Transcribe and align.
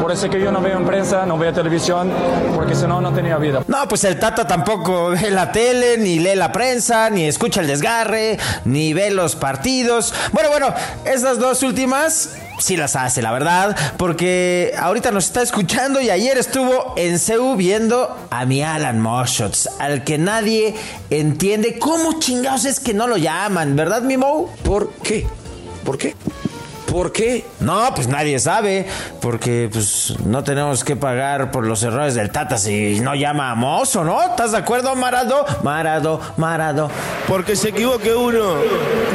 Por 0.00 0.12
eso 0.12 0.30
que 0.30 0.40
yo 0.40 0.50
no 0.50 0.60
veo 0.60 0.78
en 0.78 0.86
prensa, 0.86 1.26
no 1.26 1.36
veo 1.36 1.52
televisión, 1.52 2.10
porque 2.54 2.74
si 2.74 2.86
no, 2.86 3.00
no 3.00 3.12
tenía 3.12 3.36
vida. 3.36 3.62
No, 3.66 3.86
pues 3.86 4.04
el 4.04 4.18
Tata 4.18 4.46
tampoco 4.46 5.10
ve 5.10 5.30
la 5.30 5.52
tele, 5.52 5.98
ni 5.98 6.18
lee 6.18 6.34
la 6.34 6.52
prensa, 6.52 7.10
ni 7.10 7.26
escucha 7.26 7.60
el 7.60 7.66
desgarre, 7.66 8.38
ni 8.64 8.94
ve 8.94 9.10
los 9.10 9.36
partidos. 9.36 10.14
Bueno, 10.32 10.48
bueno, 10.50 10.72
esas 11.04 11.38
dos 11.38 11.62
últimas 11.62 12.30
sí 12.58 12.76
las 12.76 12.96
hace, 12.96 13.22
la 13.22 13.32
verdad, 13.32 13.76
porque 13.96 14.72
ahorita 14.78 15.10
nos 15.10 15.26
está 15.26 15.42
escuchando 15.42 16.00
y 16.00 16.10
ayer 16.10 16.38
estuvo 16.38 16.94
en 16.96 17.18
CEU 17.18 17.56
viendo 17.56 18.16
a 18.30 18.44
mi 18.46 18.62
Alan 18.62 19.00
Moshots, 19.00 19.68
al 19.78 20.04
que 20.04 20.18
nadie 20.18 20.74
entiende 21.10 21.78
cómo 21.78 22.18
chingados 22.20 22.64
es 22.64 22.80
que 22.80 22.94
no 22.94 23.06
lo 23.06 23.16
llaman, 23.16 23.76
¿verdad, 23.76 24.02
mi 24.02 24.16
Mo? 24.16 24.50
¿Por 24.62 24.92
qué? 25.02 25.26
¿Por 25.84 25.98
qué? 25.98 26.14
¿Por 26.90 27.12
qué? 27.12 27.44
No, 27.60 27.94
pues 27.94 28.08
nadie 28.08 28.40
sabe, 28.40 28.84
porque 29.20 29.68
pues 29.72 30.12
no 30.26 30.42
tenemos 30.42 30.82
que 30.82 30.96
pagar 30.96 31.52
por 31.52 31.64
los 31.64 31.84
errores 31.84 32.16
del 32.16 32.30
Tata 32.30 32.58
si 32.58 32.98
no 32.98 33.14
llama 33.14 33.52
a 33.52 33.54
Mozo, 33.54 34.02
¿no? 34.02 34.20
¿Estás 34.20 34.50
de 34.50 34.58
acuerdo, 34.58 34.96
Marado? 34.96 35.46
Marado, 35.62 36.20
Marado. 36.36 36.90
Porque 37.28 37.54
se 37.54 37.68
equivoque 37.68 38.12
uno, 38.12 38.56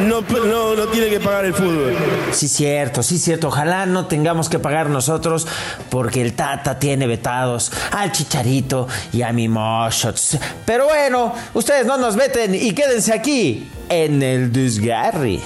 no, 0.07 0.21
no, 0.21 0.75
no 0.75 0.87
tiene 0.87 1.09
que 1.09 1.19
pagar 1.19 1.43
el 1.43 1.53
fútbol. 1.53 1.93
Sí, 2.31 2.47
cierto, 2.47 3.03
sí, 3.03 3.17
cierto. 3.17 3.49
Ojalá 3.49 3.85
no 3.85 4.05
tengamos 4.05 4.47
que 4.47 4.57
pagar 4.57 4.89
nosotros, 4.89 5.45
porque 5.89 6.21
el 6.21 6.33
Tata 6.33 6.79
tiene 6.79 7.07
vetados 7.07 7.73
al 7.91 8.13
Chicharito 8.13 8.87
y 9.11 9.21
a 9.21 9.33
mi 9.33 9.49
Moshots. 9.49 10.37
Pero 10.65 10.85
bueno, 10.85 11.33
ustedes 11.53 11.85
no 11.85 11.97
nos 11.97 12.15
veten 12.15 12.55
y 12.55 12.71
quédense 12.71 13.11
aquí 13.11 13.69
en 13.89 14.23
el 14.23 14.53
desgarre. 14.53 15.41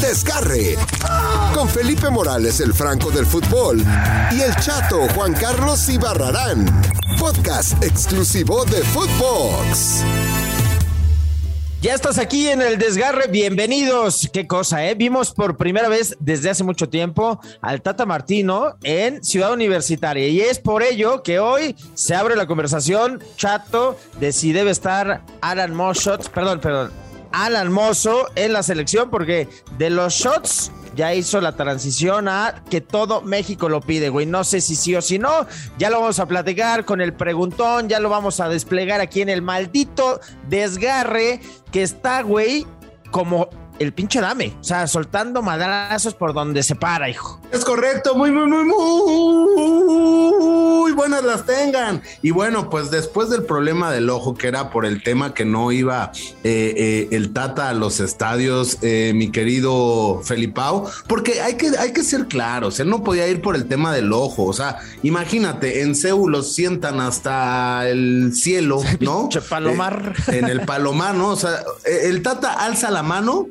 Desgarre. 0.00 0.76
Con 1.54 1.68
Felipe 1.68 2.08
Morales, 2.08 2.60
el 2.60 2.72
Franco 2.72 3.10
del 3.10 3.26
Fútbol. 3.26 3.84
Y 4.30 4.40
el 4.40 4.54
Chato 4.56 5.06
Juan 5.14 5.34
Carlos 5.34 5.88
Ibarrarán. 5.88 6.64
Podcast 7.18 7.82
exclusivo 7.84 8.64
de 8.64 8.78
Footbox. 8.78 10.02
Ya 11.82 11.94
estás 11.94 12.18
aquí 12.18 12.48
en 12.48 12.60
el 12.62 12.78
desgarre, 12.78 13.28
bienvenidos. 13.28 14.28
Qué 14.32 14.46
cosa, 14.46 14.86
¿eh? 14.86 14.94
Vimos 14.94 15.32
por 15.32 15.56
primera 15.56 15.88
vez 15.88 16.16
desde 16.18 16.50
hace 16.50 16.64
mucho 16.64 16.88
tiempo 16.88 17.40
al 17.60 17.80
Tata 17.82 18.04
Martino 18.06 18.76
en 18.82 19.22
Ciudad 19.22 19.52
Universitaria 19.52 20.28
y 20.28 20.40
es 20.40 20.58
por 20.58 20.82
ello 20.82 21.22
que 21.22 21.40
hoy 21.40 21.76
se 21.94 22.14
abre 22.14 22.36
la 22.36 22.46
conversación, 22.46 23.22
chato, 23.36 23.98
de 24.18 24.32
si 24.32 24.52
debe 24.52 24.70
estar 24.70 25.24
Alan 25.40 25.74
Moshot, 25.74 26.30
perdón, 26.30 26.60
perdón, 26.60 26.92
Alan 27.32 27.72
Mozo 27.72 28.28
en 28.34 28.52
la 28.52 28.62
selección 28.62 29.10
porque 29.10 29.48
de 29.78 29.90
los 29.90 30.14
shots 30.14 30.72
ya 30.94 31.14
hizo 31.14 31.40
la 31.40 31.56
transición 31.56 32.28
a 32.28 32.62
que 32.68 32.80
todo 32.80 33.22
México 33.22 33.68
lo 33.68 33.80
pide, 33.80 34.08
güey. 34.08 34.26
No 34.26 34.44
sé 34.44 34.60
si 34.60 34.76
sí 34.76 34.94
o 34.94 35.02
si 35.02 35.18
no. 35.18 35.46
Ya 35.78 35.90
lo 35.90 36.00
vamos 36.00 36.18
a 36.18 36.26
platicar 36.26 36.84
con 36.84 37.00
el 37.00 37.12
preguntón, 37.14 37.88
ya 37.88 38.00
lo 38.00 38.08
vamos 38.08 38.40
a 38.40 38.48
desplegar 38.48 39.00
aquí 39.00 39.22
en 39.22 39.28
el 39.28 39.42
maldito 39.42 40.20
desgarre 40.48 41.40
que 41.70 41.82
está, 41.82 42.22
güey, 42.22 42.66
como 43.10 43.48
el 43.80 43.92
pinche 43.94 44.20
dame. 44.20 44.54
O 44.60 44.64
sea, 44.64 44.86
soltando 44.86 45.42
madrazos 45.42 46.14
por 46.14 46.34
donde 46.34 46.62
se 46.62 46.76
para, 46.76 47.08
hijo. 47.08 47.40
Es 47.50 47.64
correcto, 47.64 48.14
muy, 48.14 48.30
muy, 48.30 48.46
muy, 48.46 48.64
muy 48.64 50.92
buenas 50.92 51.24
las 51.24 51.46
tengan. 51.46 52.02
Y 52.20 52.30
bueno, 52.30 52.68
pues 52.68 52.90
después 52.90 53.30
del 53.30 53.44
problema 53.44 53.90
del 53.90 54.10
ojo, 54.10 54.34
que 54.34 54.48
era 54.48 54.70
por 54.70 54.84
el 54.84 55.02
tema 55.02 55.32
que 55.32 55.46
no 55.46 55.72
iba 55.72 56.12
eh, 56.44 56.74
eh, 56.76 57.08
el 57.12 57.32
Tata 57.32 57.70
a 57.70 57.74
los 57.74 58.00
estadios, 58.00 58.76
eh, 58.82 59.12
mi 59.14 59.32
querido 59.32 60.20
Felipao, 60.24 60.90
porque 61.08 61.40
hay 61.40 61.54
que, 61.54 61.70
hay 61.78 61.94
que 61.94 62.02
ser 62.02 62.26
claros, 62.26 62.80
él 62.80 62.90
no 62.90 63.02
podía 63.02 63.26
ir 63.28 63.40
por 63.40 63.56
el 63.56 63.66
tema 63.66 63.94
del 63.94 64.12
ojo. 64.12 64.44
O 64.44 64.52
sea, 64.52 64.80
imagínate, 65.02 65.80
en 65.80 65.94
Seúl 65.94 66.32
los 66.32 66.52
sientan 66.52 67.00
hasta 67.00 67.88
el 67.88 68.32
cielo, 68.34 68.82
¿no? 69.00 69.30
Palomar. 69.48 70.14
en 70.26 70.48
el 70.48 70.66
Palomar, 70.66 71.14
¿no? 71.14 71.30
O 71.30 71.36
sea, 71.36 71.62
el 71.86 72.20
Tata 72.20 72.52
alza 72.52 72.90
la 72.90 73.02
mano 73.02 73.46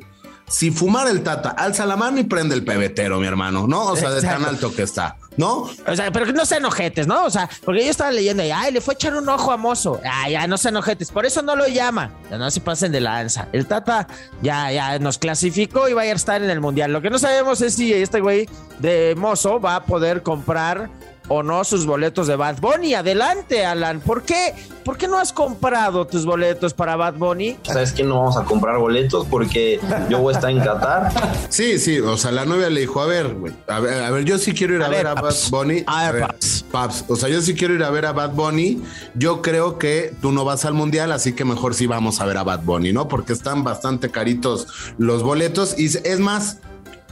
si 0.50 0.72
fumar 0.72 1.06
el 1.06 1.22
tata, 1.22 1.50
alza 1.50 1.86
la 1.86 1.96
mano 1.96 2.18
y 2.18 2.24
prende 2.24 2.56
el 2.56 2.64
pebetero, 2.64 3.20
mi 3.20 3.26
hermano, 3.26 3.68
¿no? 3.68 3.84
O 3.86 3.96
sea, 3.96 4.10
de 4.10 4.20
tan 4.20 4.44
alto 4.44 4.74
que 4.74 4.82
está, 4.82 5.16
¿no? 5.36 5.70
O 5.86 5.96
sea, 5.96 6.10
pero 6.10 6.26
que 6.26 6.32
no 6.32 6.44
sean 6.44 6.64
ojetes, 6.64 7.06
¿no? 7.06 7.24
O 7.24 7.30
sea, 7.30 7.48
porque 7.64 7.84
yo 7.84 7.90
estaba 7.90 8.10
leyendo 8.10 8.44
y, 8.44 8.50
ay, 8.50 8.72
le 8.72 8.80
fue 8.80 8.94
a 8.94 8.96
echar 8.96 9.14
un 9.14 9.28
ojo 9.28 9.52
a 9.52 9.56
Mozo. 9.56 10.00
Ay, 10.04 10.32
ya, 10.32 10.48
no 10.48 10.58
sean 10.58 10.76
ojetes. 10.76 11.12
Por 11.12 11.24
eso 11.24 11.40
no 11.42 11.54
lo 11.54 11.68
llama. 11.68 12.10
Ya 12.30 12.36
no 12.36 12.50
se 12.50 12.60
pasen 12.60 12.90
de 12.90 13.00
lanza. 13.00 13.46
El 13.52 13.66
Tata 13.66 14.08
ya, 14.42 14.72
ya 14.72 14.98
nos 14.98 15.18
clasificó 15.18 15.88
y 15.88 15.92
va 15.92 16.02
a 16.02 16.06
estar 16.06 16.42
en 16.42 16.50
el 16.50 16.60
Mundial. 16.60 16.92
Lo 16.92 17.00
que 17.00 17.10
no 17.10 17.20
sabemos 17.20 17.60
es 17.60 17.74
si 17.74 17.92
este 17.92 18.20
güey 18.20 18.48
de 18.80 19.14
Mozo 19.16 19.60
va 19.60 19.76
a 19.76 19.84
poder 19.84 20.24
comprar 20.24 20.90
o 21.32 21.44
no 21.44 21.62
sus 21.62 21.86
boletos 21.86 22.26
de 22.26 22.34
Bad 22.34 22.58
Bunny. 22.60 22.94
Adelante, 22.94 23.64
Alan. 23.64 24.00
¿Por 24.00 24.24
qué? 24.24 24.52
¿Por 24.84 24.98
qué 24.98 25.06
no 25.06 25.16
has 25.16 25.32
comprado 25.32 26.04
tus 26.04 26.26
boletos 26.26 26.74
para 26.74 26.96
Bad 26.96 27.14
Bunny? 27.14 27.56
¿Sabes 27.62 27.92
que 27.92 28.02
no 28.02 28.18
vamos 28.18 28.36
a 28.36 28.42
comprar 28.42 28.78
boletos? 28.78 29.28
Porque 29.30 29.78
yo 30.08 30.18
voy 30.18 30.34
a 30.34 30.36
estar 30.36 30.50
en 30.50 30.58
Qatar. 30.58 31.12
Sí, 31.48 31.78
sí. 31.78 32.00
O 32.00 32.16
sea, 32.16 32.32
la 32.32 32.44
novia 32.44 32.68
le 32.68 32.80
dijo, 32.80 33.00
a 33.00 33.06
ver, 33.06 33.32
güey, 33.34 33.52
a 33.68 33.78
ver, 33.78 34.02
a 34.02 34.10
ver, 34.10 34.24
yo 34.24 34.38
sí 34.38 34.52
quiero 34.54 34.74
ir 34.74 34.82
a, 34.82 34.88
ver, 34.88 35.06
a 35.06 35.14
Bad 35.14 35.34
Bunny. 35.50 35.84
A 35.86 36.10
ver, 36.10 36.34
paps. 36.72 37.04
O 37.06 37.14
sea, 37.14 37.28
yo 37.28 37.40
sí 37.42 37.54
quiero 37.54 37.74
ir 37.74 37.84
a 37.84 37.90
ver 37.90 38.06
a 38.06 38.12
Bad 38.12 38.32
Bunny. 38.32 38.82
Yo 39.14 39.40
creo 39.40 39.78
que 39.78 40.12
tú 40.20 40.32
no 40.32 40.44
vas 40.44 40.64
al 40.64 40.74
mundial, 40.74 41.12
así 41.12 41.32
que 41.32 41.44
mejor 41.44 41.74
sí 41.74 41.86
vamos 41.86 42.20
a 42.20 42.26
ver 42.26 42.38
a 42.38 42.42
Bad 42.42 42.62
Bunny, 42.64 42.92
¿no? 42.92 43.06
Porque 43.06 43.32
están 43.32 43.62
bastante 43.62 44.10
caritos 44.10 44.66
los 44.98 45.22
boletos. 45.22 45.78
Y 45.78 45.86
es 45.86 46.18
más, 46.18 46.58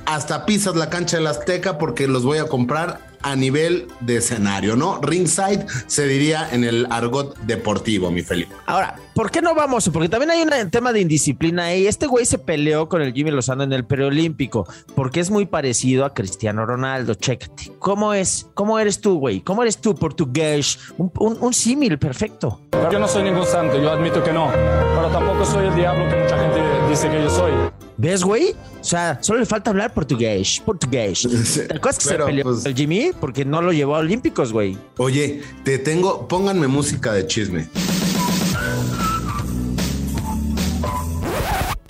hasta 0.07 0.45
pisas 0.45 0.75
la 0.75 0.91
cancha 0.91 1.19
del 1.19 1.29
Azteca 1.29 1.79
porque 1.79 2.09
los 2.09 2.25
voy 2.25 2.39
a 2.39 2.47
comprar 2.47 3.08
a 3.23 3.37
nivel 3.37 3.87
de 4.01 4.17
escenario, 4.17 4.77
¿no? 4.77 5.01
Ringside 5.01 5.67
se 5.87 6.07
diría 6.07 6.49
en 6.53 6.65
el 6.65 6.87
argot 6.91 7.37
deportivo, 7.41 8.11
mi 8.11 8.23
Felipe. 8.23 8.55
Ahora, 8.67 8.97
¿por 9.15 9.31
qué 9.31 9.43
no 9.43 9.55
vamos? 9.55 9.89
Porque 9.93 10.09
también 10.09 10.31
hay 10.31 10.43
un 10.43 10.71
tema 10.71 10.93
de 10.93 11.01
indisciplina 11.01 11.67
ahí. 11.67 11.87
Este 11.87 12.07
güey 12.07 12.27
se 12.27 12.39
peleó 12.39 12.89
con 12.89 13.03
el 13.03 13.13
Jimmy 13.13 13.31
Lozano 13.31 13.63
en 13.65 13.73
el 13.73 13.85
preolímpico 13.85 14.67
porque 14.95 15.21
es 15.21 15.31
muy 15.31 15.47
parecido 15.47 16.05
a 16.05 16.15
Cristiano 16.15 16.67
Ronaldo. 16.67 17.15
Chécate. 17.15 17.73
¿Cómo 17.79 18.15
es? 18.15 18.49
¿Cómo 18.55 18.79
eres 18.79 19.01
tú, 19.01 19.19
güey? 19.19 19.41
¿Cómo 19.41 19.63
eres 19.63 19.79
tú, 19.79 19.95
portugués? 19.95 20.79
Un, 20.97 21.11
un, 21.19 21.39
un 21.41 21.55
símil 21.55 21.99
perfecto. 21.99 22.61
Yo 22.91 22.99
no 22.99 23.09
soy 23.09 23.25
ningún 23.25 23.47
santo, 23.47 23.81
yo 23.81 23.91
admito 23.91 24.23
que 24.23 24.33
no. 24.33 24.51
Pero 24.53 25.09
tampoco 25.11 25.45
soy 25.45 25.67
el 25.67 25.75
diablo 25.75 26.09
que 26.09 26.17
mucha 26.17 26.39
gente 26.39 26.61
dice 26.89 27.11
que 27.11 27.23
yo 27.23 27.31
soy. 27.31 27.53
¿Ves, 28.01 28.23
güey? 28.23 28.55
O 28.81 28.85
sea, 28.85 29.19
solo 29.21 29.41
le 29.41 29.47
falta 29.47 29.71
hablar 29.71 29.93
portugués, 29.93 30.63
portugués. 30.65 31.23
¿Te 31.69 31.75
acuerdas 31.77 31.99
que 31.99 32.09
Pero, 32.09 32.27
se 32.27 32.31
peleó 32.31 32.45
pues- 32.45 32.65
el 32.65 32.75
Jimmy? 32.77 33.11
Porque 33.21 33.45
no 33.45 33.61
lo 33.61 33.73
llevó 33.73 33.97
a 33.97 33.99
Olímpicos, 33.99 34.53
güey. 34.53 34.79
Oye, 34.99 35.43
te 35.65 35.79
tengo, 35.79 36.29
pónganme 36.29 36.69
música 36.69 37.13
de 37.13 37.27
chisme. 37.27 37.69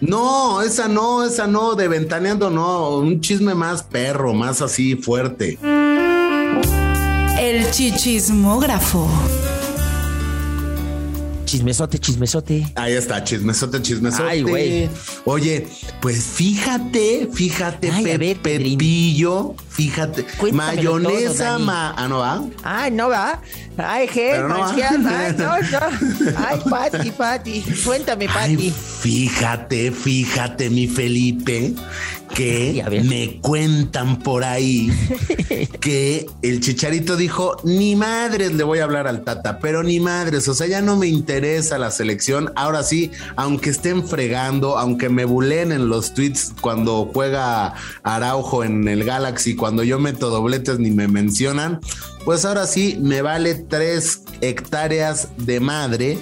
No, 0.01 0.63
esa 0.63 0.89
no, 0.89 1.25
esa 1.25 1.47
no, 1.47 1.75
de 1.75 1.89
ventaneando 1.89 2.49
no, 2.49 2.97
un 2.97 3.21
chisme 3.21 3.55
más 3.55 3.83
perro, 3.83 4.33
más 4.33 4.63
así 4.63 4.97
fuerte. 4.97 5.59
El 7.39 7.71
chichismógrafo. 7.71 9.07
Chismesote, 11.49 11.99
chismesote. 11.99 12.67
Ahí 12.75 12.93
está, 12.93 13.25
chismesote, 13.25 13.81
chismesote. 13.81 14.29
Ay, 14.29 14.43
güey. 14.43 14.89
Oye, 15.25 15.67
pues 16.01 16.23
fíjate, 16.23 17.29
fíjate, 17.33 17.91
Ay, 17.91 18.05
Pe- 18.05 18.19
ver. 18.19 18.37
Pepillo, 18.39 19.55
fíjate, 19.71 20.25
Cuéntamelo 20.37 20.95
mayonesa, 20.99 21.59
ma, 21.59 21.95
ah, 21.97 22.07
no 22.09 22.19
va. 22.19 22.45
Ay, 22.63 22.91
no 22.91 23.09
va. 23.09 23.41
Ay, 23.79 24.09
Pero 24.13 24.49
no 24.49 24.59
va. 24.59 24.75
Ay, 24.75 25.35
no, 25.39 25.47
no. 25.71 26.37
Ay, 26.37 26.59
Pati, 26.69 27.11
Pati. 27.13 27.63
Cuéntame, 27.85 28.27
Ay, 28.29 28.55
Pati. 28.57 28.71
fíjate, 29.01 29.91
fíjate, 29.93 30.69
mi 30.69 30.87
Felipe, 30.87 31.73
que 32.35 32.85
me 33.09 33.41
cuentan 33.41 34.19
por 34.21 34.45
ahí 34.45 34.91
que 35.81 36.27
el 36.43 36.61
chicharito 36.61 37.17
dijo, 37.17 37.57
ni 37.65 37.97
madres 37.97 38.53
le 38.53 38.65
voy 38.65 38.79
a 38.79 38.85
hablar 38.85 39.07
al 39.07 39.25
Tata, 39.25 39.59
pero 39.59 39.83
ni 39.83 40.01
madres, 40.01 40.49
o 40.49 40.55
sea, 40.55 40.67
ya 40.67 40.81
no 40.81 40.97
me 40.97 41.07
interesa 41.07 41.79
la 41.79 41.91
selección. 41.91 42.53
Ahora 42.57 42.83
sí, 42.83 43.11
aunque 43.37 43.71
estén 43.71 44.07
fregando, 44.07 44.79
aunque 44.79 45.09
me 45.09 45.25
bulen 45.25 45.73
en 45.73 45.89
los 45.89 46.15
tweets 46.15 46.53
cuando 46.61 47.11
juega 47.13 47.75
Araujo 48.03 48.65
en 48.65 48.87
el 48.89 49.05
Galaxy, 49.05 49.55
cuando 49.55 49.83
yo 49.83 49.99
meto 49.99 50.31
dobletes 50.31 50.79
ni 50.79 50.91
me 50.91 51.09
mencionan, 51.09 51.81
pues 52.25 52.45
ahora 52.45 52.67
sí 52.67 52.99
me 53.01 53.23
vale 53.23 53.55
tres 53.55 54.23
hectáreas 54.41 55.29
de 55.39 55.61
madre 55.61 56.19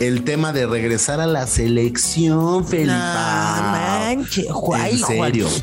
el 0.00 0.24
tema 0.24 0.52
de 0.52 0.66
regresar 0.66 1.20
a 1.20 1.26
la 1.26 1.46
selección, 1.46 2.66
Felipe. 2.66 2.92
Ay, 2.94 4.16
manches, 4.16 4.46
Juan, 4.50 4.86
¿En 4.86 4.98
serio? 4.98 5.48
Juan, 5.48 5.62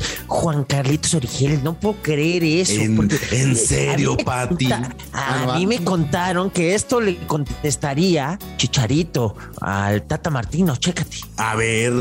Juan 0.54 0.64
Carlitos 0.64 1.14
Origeles, 1.14 1.62
no 1.62 1.74
puedo 1.74 1.96
creer 2.02 2.42
eso. 2.44 2.80
¿En- 2.80 2.96
porque, 2.96 3.18
en 3.32 3.54
serio, 3.56 4.12
a 4.12 4.16
mí 4.16 4.18
me 4.18 4.24
Pati? 4.24 4.68
conta- 4.68 4.96
Ah, 5.12 5.42
A 5.42 5.46
va. 5.46 5.58
mí 5.58 5.66
me 5.66 5.84
contaron 5.84 6.50
que 6.50 6.74
esto 6.74 7.00
le 7.00 7.18
contestaría 7.26 8.38
Chicharito 8.66 9.34
al 9.60 10.04
Tata 10.04 10.30
Martino, 10.30 10.76
chécate. 10.76 11.16
A 11.36 11.56
ver, 11.56 11.92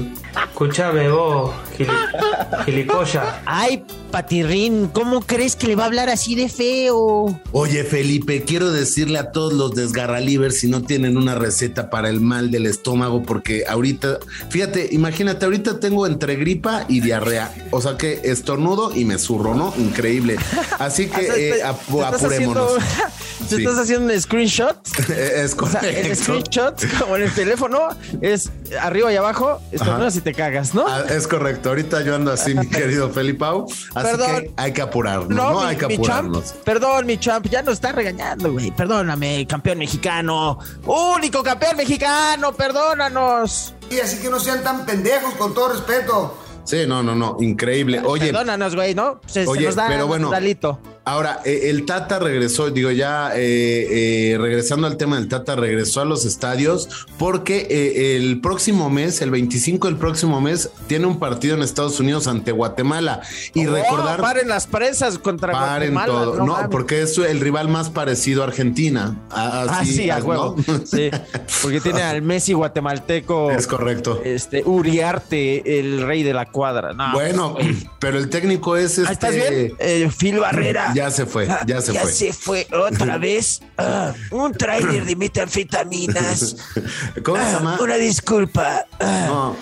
Escúchame 0.52 1.10
vos, 1.10 1.52
gili- 1.76 2.66
gilipolla. 2.66 3.42
Ay, 3.48 3.84
Patirrín, 4.12 4.88
¿cómo 4.90 5.22
crees 5.22 5.56
que 5.56 5.66
le 5.68 5.76
va 5.76 5.84
a 5.84 5.86
hablar 5.88 6.10
así 6.10 6.36
de 6.36 6.50
feo? 6.50 7.40
Oye, 7.52 7.84
Felipe, 7.84 8.44
quiero 8.44 8.70
decirle 8.72 9.18
a 9.18 9.32
todos 9.32 9.54
los 9.54 9.74
desgarralivers 9.74 10.60
si 10.60 10.68
no 10.68 10.84
tienen 10.84 11.18
una 11.18 11.34
receta 11.34 11.90
para 11.90 12.10
el 12.10 12.22
mal 12.22 12.52
del 12.52 12.68
estómago, 12.68 13.24
porque 13.24 13.64
ahorita, 13.68 14.20
fíjate, 14.50 14.90
imagínate, 14.92 15.46
ahorita 15.46 15.80
tengo 15.80 16.06
entre 16.06 16.36
gripa 16.36 16.86
y 16.88 17.00
diarrea, 17.00 17.52
o 17.72 17.82
sea 17.82 17.98
que 17.98 18.22
estornudo 18.24 18.96
y 18.96 19.06
me 19.06 19.18
zurro, 19.18 19.56
¿no? 19.56 19.74
Increíble. 19.80 20.36
Así 20.78 21.08
que 21.08 21.22
O 21.22 21.24
sea, 21.24 21.36
eh, 21.38 21.64
apu- 21.64 22.06
apurémonos. 22.06 22.74
haciendo- 22.78 22.78
¿Te 23.50 23.56
Sí. 23.58 23.64
estás 23.64 23.80
haciendo 23.80 24.14
un 24.14 24.20
screenshot? 24.22 24.78
Es 25.10 25.56
O 25.60 25.68
sea, 25.68 25.82
el 25.82 26.16
screenshot, 26.16 26.82
como 27.00 27.16
en 27.18 27.24
el 27.24 27.34
teléfono, 27.34 27.80
es 28.22 28.50
arriba 28.82 29.12
y 29.12 29.16
abajo, 29.18 29.60
estornudas 29.72 30.16
y 30.16 30.22
te 30.22 30.34
cagas, 30.34 30.74
¿no? 30.74 30.86
Ah, 30.88 31.04
es 31.10 31.28
correcto, 31.28 31.70
ahorita 31.70 32.02
yo 32.04 32.16
ando 32.16 32.32
así, 32.32 32.54
mi 32.56 32.68
querido 32.68 33.10
Felipao, 33.10 33.66
así 33.96 34.08
Perdón. 34.10 34.42
que 34.42 34.52
hay 34.58 34.72
que 34.74 34.82
apurarnos, 34.82 35.30
¿no? 35.30 35.60
mi- 35.62 35.66
hay 35.66 35.76
que 35.76 35.88
mi 35.88 35.96
apurarnos. 35.96 36.46
champ, 36.54 36.64
perdón, 36.64 37.06
mi 37.06 37.18
champ, 37.18 37.46
ya 37.50 37.62
nos 37.62 37.74
está 37.74 37.92
regañando, 37.92 38.52
güey. 38.54 38.72
Perdóname, 38.72 39.46
campeón 39.48 39.80
mexicano. 39.80 40.58
Único 40.86 41.44
campeón 41.44 41.76
mexicano, 41.78 42.54
perdónanos. 42.54 43.74
Y 43.90 44.00
así 44.00 44.18
que 44.22 44.30
no 44.30 44.40
sean 44.40 44.64
tan 44.64 44.86
pendejos, 44.86 45.34
con 45.36 45.54
todo 45.54 45.70
respeto. 45.74 46.38
Sí, 46.64 46.86
no, 46.88 47.02
no, 47.04 47.16
no, 47.16 47.38
increíble. 47.42 48.02
Oye, 48.06 48.28
Perdónanos, 48.28 48.76
güey, 48.76 48.94
¿no? 48.94 49.20
Se, 49.26 49.44
se 49.44 49.50
Oye, 49.50 49.66
nos 49.66 49.76
da 49.76 49.88
pero 49.88 50.06
bueno. 50.08 50.28
naturalito. 50.28 50.80
Ahora, 51.04 51.42
eh, 51.46 51.62
el 51.72 51.86
Tata 51.86 52.20
regresó, 52.20 52.70
digo 52.70 52.92
ya, 52.92 53.32
eh, 53.36 54.34
eh, 54.34 54.38
regresando 54.38 54.86
al 54.86 54.98
tema 54.98 55.16
del 55.16 55.28
Tata, 55.28 55.56
regresó 55.56 56.02
a 56.02 56.06
los 56.06 56.26
estadios 56.26 57.08
porque 57.18 57.66
eh, 57.72 58.18
el 58.18 58.40
próximo 58.40 58.90
mes, 58.92 59.20
el 59.22 59.32
25 59.32 59.88
del 59.88 59.98
próximo 59.98 60.40
mes, 60.42 60.70
tiene 60.86 61.08
un 61.08 61.18
partido 61.18 61.56
en 61.56 61.64
Estados 61.64 62.00
Unidos 62.00 62.28
ante 62.28 62.52
Guatemala. 62.52 63.22
Y 63.56 63.66
Oh, 63.66 63.74
recordar, 63.74 64.22
Paren 64.22 64.48
las 64.48 64.68
presas 64.68 65.18
contra 65.18 65.54
paren 65.54 65.94
Guatemala. 65.94 66.24
todo, 66.34 66.46
no, 66.46 66.70
porque 66.70 67.02
es 67.02 67.18
el 67.18 67.40
rival 67.40 67.68
más 67.68 67.90
parecido 67.90 68.44
a 68.44 68.48
Argentina. 68.48 69.18
Ah, 69.32 69.66
así, 69.80 69.94
sí, 69.94 70.10
a 70.12 70.20
¿no? 70.20 70.56
Sí, 70.86 71.10
porque 71.64 71.82
tiene 71.82 72.04
al 72.04 72.22
Messi 72.22 72.54
guatemalteco. 72.54 73.50
Es 73.52 73.66
correcto. 73.66 74.22
Este, 74.24 74.62
Uriarte, 74.66 75.80
el 75.80 76.04
rey 76.04 76.22
de 76.24 76.34
la 76.34 76.46
cuadra. 76.46 76.94
No, 76.94 77.14
Bueno, 77.14 77.56
pero 78.00 78.18
el 78.20 78.30
técnico 78.30 78.78
es 78.78 79.00
este. 79.00 79.08
Ah, 79.10 79.14
¿Estás 79.14 79.34
bien? 79.36 79.74
Eh, 79.80 80.10
Phil 80.16 80.40
Barrera. 80.40 80.91
Ya 80.94 81.10
se 81.12 81.26
fue, 81.26 81.48
ya 81.66 81.82
se 81.82 81.94
ya 81.94 82.02
fue. 82.02 82.12
se 82.12 82.34
fue 82.34 82.68
otra 82.72 83.18
vez. 83.18 83.62
Ah, 83.78 84.14
un 84.32 84.52
tráiler 84.54 85.06
de 85.06 85.16
metanfetaminas. 85.16 86.56
¿Cómo 87.24 87.38
se 87.38 87.44
Ah, 87.44 87.52
llama? 87.54 87.78
Una 87.82 87.96
disculpa. 87.96 88.86
Ah, 89.00 89.26
No, 89.28 89.56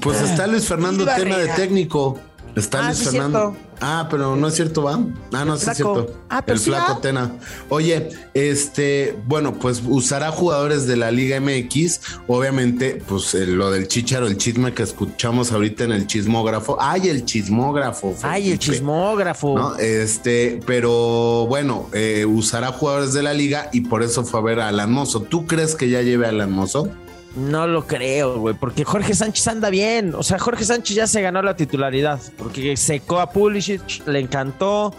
pues 0.00 0.20
está 0.20 0.46
Luis 0.46 0.64
Fernando 0.66 1.04
Tena 1.04 1.38
de 1.38 1.48
técnico. 1.48 2.18
Está 2.56 2.80
Ah, 2.80 2.86
Luis 2.92 3.04
Fernando. 3.04 3.50
cierto. 3.52 3.67
Ah, 3.80 4.06
pero 4.10 4.36
no 4.36 4.48
es 4.48 4.54
cierto, 4.54 4.82
¿va? 4.82 4.98
Ah, 5.32 5.44
no, 5.44 5.56
sí 5.56 5.68
es 5.70 5.76
cierto. 5.76 6.10
Ah, 6.28 6.42
pero 6.42 6.56
El 6.56 6.60
sí 6.60 6.70
flaco 6.70 6.94
va. 6.94 7.00
Tena. 7.00 7.32
Oye, 7.68 8.08
este, 8.34 9.18
bueno, 9.26 9.54
pues 9.54 9.82
usará 9.86 10.30
jugadores 10.30 10.86
de 10.86 10.96
la 10.96 11.10
Liga 11.10 11.40
MX. 11.40 12.00
Obviamente, 12.26 13.02
pues 13.06 13.34
eh, 13.34 13.46
lo 13.46 13.70
del 13.70 13.88
chicharo, 13.88 14.26
el 14.26 14.36
chisme 14.36 14.74
que 14.74 14.82
escuchamos 14.82 15.52
ahorita 15.52 15.84
en 15.84 15.92
el 15.92 16.06
chismógrafo. 16.06 16.76
Ay, 16.80 17.08
el 17.08 17.24
chismógrafo. 17.24 18.14
Ay, 18.22 18.52
el 18.52 18.58
chismógrafo. 18.58 19.58
¿no? 19.58 19.76
Este, 19.76 20.60
pero 20.66 21.46
bueno, 21.48 21.88
eh, 21.92 22.24
usará 22.26 22.72
jugadores 22.72 23.12
de 23.12 23.22
la 23.22 23.34
liga 23.34 23.68
y 23.72 23.82
por 23.82 24.02
eso 24.02 24.24
fue 24.24 24.40
a 24.40 24.42
ver 24.42 24.60
a 24.60 24.68
Alan 24.68 24.92
Mozo. 24.92 25.22
¿Tú 25.22 25.46
crees 25.46 25.74
que 25.74 25.88
ya 25.88 26.02
lleve 26.02 26.26
a 26.26 26.30
Alan 26.30 26.52
Mozo? 26.52 26.88
No 27.38 27.66
lo 27.66 27.86
creo, 27.86 28.38
güey, 28.40 28.54
porque 28.54 28.84
Jorge 28.84 29.14
Sánchez 29.14 29.46
anda 29.48 29.70
bien. 29.70 30.14
O 30.14 30.22
sea, 30.22 30.38
Jorge 30.38 30.64
Sánchez 30.64 30.96
ya 30.96 31.06
se 31.06 31.20
ganó 31.22 31.40
la 31.40 31.54
titularidad, 31.56 32.20
porque 32.36 32.76
secó 32.76 33.20
a 33.20 33.30
Pulisic, 33.30 34.06
le 34.06 34.18
encantó. 34.18 34.94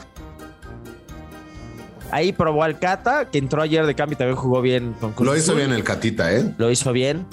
Ahí 2.11 2.31
probó 2.31 2.63
al 2.63 2.79
Cata, 2.79 3.29
que 3.29 3.37
entró 3.37 3.61
ayer 3.61 3.85
de 3.85 3.93
cambio 3.93 4.15
y 4.15 4.17
también 4.17 4.37
jugó 4.37 4.61
bien. 4.61 4.93
Con 4.93 5.25
Lo 5.25 5.35
hizo 5.35 5.53
bien 5.53 5.71
el 5.71 5.83
Catita, 5.83 6.33
¿eh? 6.33 6.53
Lo 6.57 6.71
hizo 6.71 6.91
bien. 6.91 7.27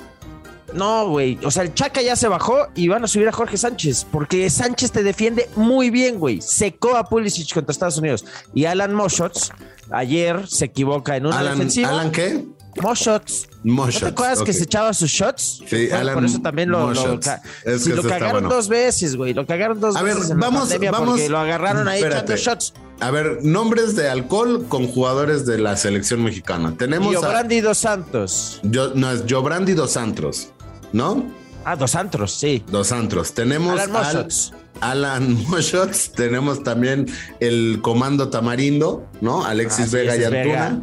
No, 0.75 1.09
güey. 1.09 1.39
O 1.45 1.51
sea, 1.51 1.63
el 1.63 1.73
Chaca 1.73 2.03
ya 2.03 2.17
se 2.17 2.29
bajó 2.29 2.69
y 2.75 2.89
van 2.89 3.05
a 3.05 3.07
subir 3.07 3.29
a 3.29 3.33
Jorge 3.33 3.57
Sánchez, 3.57 4.07
porque 4.11 4.51
Sánchez 4.51 4.93
te 4.93 5.03
defiende 5.03 5.49
muy 5.57 5.91
bien, 5.91 6.19
güey. 6.19 6.41
Secó 6.43 6.97
a 6.97 7.05
Pulisic 7.09 7.55
contra 7.55 7.73
Estados 7.73 7.99
Unidos. 7.99 8.25
Y 8.53 8.67
Alan 8.67 8.93
Moshots 8.93 9.53
ayer 9.91 10.47
se 10.47 10.67
equivoca 10.67 11.17
en 11.17 11.27
una 11.27 11.39
Alan, 11.39 11.55
defensiva. 11.55 11.89
¿Alan 11.89 12.11
qué? 12.11 12.45
Moshots. 12.83 13.49
¿No 13.65 13.89
te 13.89 14.07
acuerdas 14.07 14.43
que 14.43 14.53
se 14.53 14.65
echaba 14.65 14.93
sus 14.95 15.11
shots? 15.11 15.63
Sí, 15.69 15.91
Alan 15.91 16.15
Por 16.15 16.25
eso 16.25 16.39
también 16.41 16.71
lo, 16.71 16.93
lo, 16.93 17.19
ca- 17.21 17.43
Es 17.65 17.83
sí, 17.85 17.91
cagaron 17.91 18.31
bueno. 18.33 18.49
dos 18.49 18.69
veces, 18.69 19.17
güey. 19.17 19.35
Lo 19.35 19.45
cagaron 19.47 19.81
dos 19.81 19.97
A 19.97 20.03
ver, 20.03 20.15
veces 20.15 20.31
en 20.31 20.39
la 20.39 20.47
vamos, 20.47 20.61
pandemia 20.63 20.91
vamos. 20.93 21.29
lo 21.29 21.39
agarraron 21.39 21.89
ahí 21.89 21.99
Espérate. 22.03 22.35
echando 22.35 22.43
shots. 22.61 22.73
A 23.01 23.11
ver, 23.11 23.39
nombres 23.43 23.95
de 23.97 24.09
alcohol 24.09 24.67
con 24.69 24.87
jugadores 24.87 25.45
de 25.47 25.59
la 25.59 25.77
selección 25.77 26.23
mexicana. 26.23 26.75
Tenemos 26.79 27.13
Y 27.13 27.17
a. 27.17 27.21
Brandy 27.21 27.61
dos 27.61 27.79
Santos. 27.79 28.61
Yo, 28.63 28.93
no, 28.95 29.11
es 29.11 29.25
Jobrandi 29.29 29.75
dos 29.75 29.91
Santos, 29.93 30.49
¿no? 30.93 31.25
Ah, 31.65 31.75
dos 31.77 31.91
Santos, 31.91 32.33
sí. 32.39 32.65
Dos 32.71 32.87
Santos. 32.87 33.35
Tenemos 33.35 33.73
Alan 33.81 33.97
al- 33.97 34.15
Moshots. 34.15 34.53
Alan 34.81 35.45
Moshots. 35.49 36.13
Tenemos 36.13 36.63
también 36.63 37.07
el 37.41 37.81
Comando 37.83 38.29
Tamarindo, 38.29 39.05
¿no? 39.21 39.45
Alexis 39.45 39.87
Así 39.87 39.97
Vega 39.97 40.17
y 40.17 40.31
Vega. 40.31 40.79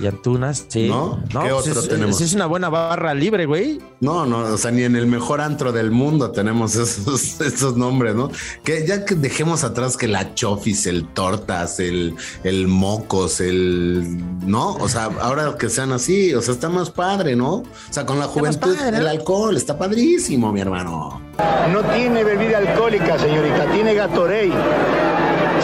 Y 0.00 0.06
Antunas, 0.06 0.64
sí. 0.68 0.88
¿No? 0.88 1.22
¿Qué 1.28 1.38
pues 1.38 1.52
otro 1.52 1.80
es, 1.80 1.88
tenemos? 1.88 2.20
Es 2.20 2.34
una 2.34 2.46
buena 2.46 2.68
barra 2.68 3.14
libre, 3.14 3.46
güey. 3.46 3.80
No, 4.00 4.26
no, 4.26 4.38
o 4.38 4.56
sea, 4.56 4.70
ni 4.70 4.82
en 4.82 4.96
el 4.96 5.06
mejor 5.06 5.40
antro 5.40 5.70
del 5.70 5.90
mundo 5.90 6.30
tenemos 6.30 6.74
esos, 6.74 7.40
esos 7.40 7.76
nombres, 7.76 8.14
¿no? 8.14 8.30
Que 8.64 8.86
ya 8.86 9.04
que 9.04 9.14
dejemos 9.14 9.64
atrás 9.64 9.96
que 9.96 10.08
la 10.08 10.34
chofis, 10.34 10.86
el 10.86 11.06
tortas, 11.08 11.78
el, 11.78 12.16
el 12.42 12.68
mocos, 12.68 13.40
el. 13.40 14.18
¿No? 14.46 14.74
O 14.76 14.88
sea, 14.88 15.04
ahora 15.20 15.56
que 15.58 15.68
sean 15.68 15.92
así, 15.92 16.34
o 16.34 16.42
sea, 16.42 16.54
está 16.54 16.68
más 16.68 16.90
padre, 16.90 17.36
¿no? 17.36 17.56
O 17.56 17.66
sea, 17.90 18.06
con 18.06 18.18
la 18.18 18.26
juventud, 18.26 18.76
padre, 18.76 18.92
¿no? 18.92 18.98
el 18.98 19.08
alcohol 19.08 19.56
está 19.56 19.78
padrísimo, 19.78 20.52
mi 20.52 20.60
hermano. 20.60 21.20
No 21.72 21.82
tiene 21.94 22.24
bebida 22.24 22.58
alcohólica, 22.58 23.18
señorita, 23.18 23.70
tiene 23.72 23.94
Gatorade. 23.94 24.52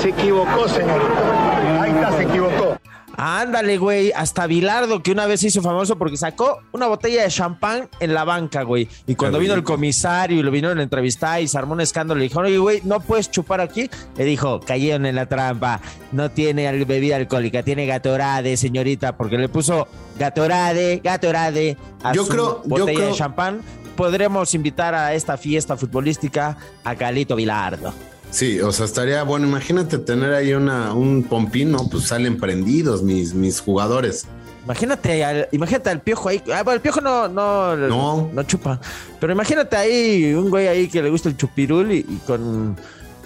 Se 0.00 0.10
equivocó, 0.10 0.68
señorita. 0.68 1.82
Ahí 1.82 1.90
está, 1.90 2.16
se 2.16 2.22
equivocó. 2.22 2.77
Ándale, 3.20 3.78
güey. 3.78 4.12
Hasta 4.14 4.46
Bilardo, 4.46 5.02
que 5.02 5.10
una 5.10 5.26
vez 5.26 5.40
se 5.40 5.48
hizo 5.48 5.60
famoso 5.60 5.98
porque 5.98 6.16
sacó 6.16 6.60
una 6.70 6.86
botella 6.86 7.24
de 7.24 7.28
champán 7.28 7.88
en 7.98 8.14
la 8.14 8.22
banca, 8.22 8.62
güey. 8.62 8.88
Y 9.08 9.16
cuando 9.16 9.40
vino 9.40 9.54
el 9.54 9.64
comisario 9.64 10.38
y 10.38 10.42
lo 10.44 10.52
vinieron 10.52 10.78
a 10.78 10.84
entrevistar 10.84 11.42
y 11.42 11.48
se 11.48 11.58
armó 11.58 11.72
un 11.72 11.80
escándalo, 11.80 12.18
le 12.18 12.24
dijeron, 12.24 12.44
oye, 12.46 12.58
güey, 12.58 12.80
no 12.84 13.00
puedes 13.00 13.28
chupar 13.28 13.60
aquí. 13.60 13.90
Le 14.16 14.24
dijo, 14.24 14.60
cayeron 14.60 15.04
en 15.04 15.16
la 15.16 15.26
trampa. 15.26 15.80
No 16.12 16.30
tiene 16.30 16.70
bebida 16.84 17.16
alcohólica, 17.16 17.64
tiene 17.64 17.86
Gatorade, 17.86 18.56
señorita, 18.56 19.16
porque 19.16 19.36
le 19.36 19.48
puso 19.48 19.88
Gatorade, 20.16 21.00
Gatorade 21.02 21.76
a 22.04 22.12
Yo 22.12 22.22
su 22.24 22.30
creo- 22.30 22.62
yo 22.62 22.68
botella 22.68 22.94
creo- 22.98 23.08
de 23.10 23.14
champán. 23.14 23.62
Podremos 23.96 24.54
invitar 24.54 24.94
a 24.94 25.12
esta 25.14 25.36
fiesta 25.36 25.76
futbolística 25.76 26.56
a 26.84 26.94
Calito 26.94 27.34
Bilardo. 27.34 27.92
Sí, 28.30 28.60
o 28.60 28.72
sea, 28.72 28.84
estaría 28.84 29.22
bueno. 29.22 29.46
Imagínate 29.46 29.98
tener 29.98 30.32
ahí 30.34 30.52
una, 30.52 30.92
un 30.92 31.22
pompín, 31.24 31.70
¿no? 31.72 31.88
Pues 31.88 32.04
salen 32.04 32.38
prendidos 32.38 33.02
mis, 33.02 33.34
mis 33.34 33.60
jugadores. 33.60 34.26
Imagínate 34.64 35.24
al, 35.24 35.48
imagínate 35.50 35.88
al 35.88 36.02
piojo 36.02 36.28
ahí. 36.28 36.42
Ah, 36.52 36.62
bueno, 36.62 36.72
el 36.76 36.80
piojo 36.82 37.00
no, 37.00 37.26
no, 37.26 37.74
No. 37.76 38.30
no 38.32 38.42
chupa. 38.42 38.78
Pero 39.18 39.32
imagínate 39.32 39.76
ahí 39.76 40.34
un 40.34 40.50
güey 40.50 40.68
ahí 40.68 40.88
que 40.88 41.02
le 41.02 41.08
gusta 41.08 41.30
el 41.30 41.36
chupirul 41.38 41.90
y, 41.90 41.98
y 42.00 42.20
con, 42.26 42.76